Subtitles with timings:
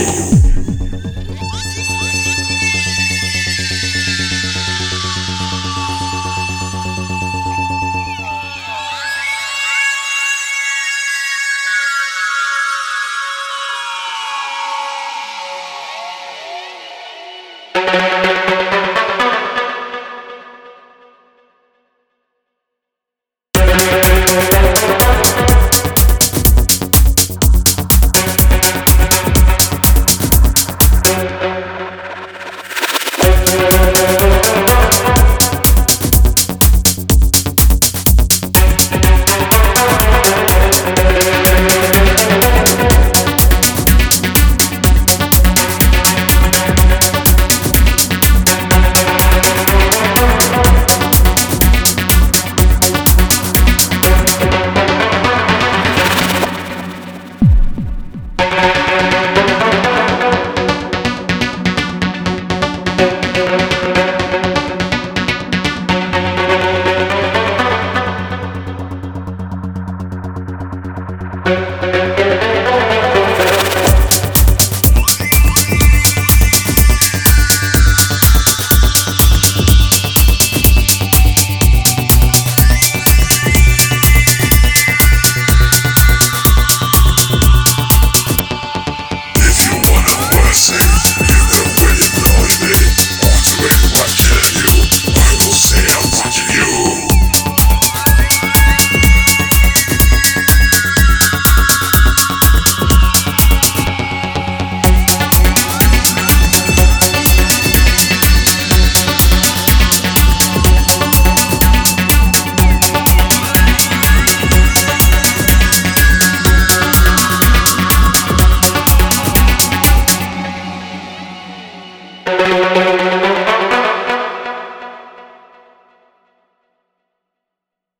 [0.00, 0.29] you.